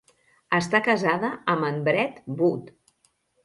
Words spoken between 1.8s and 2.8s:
Brett Booth.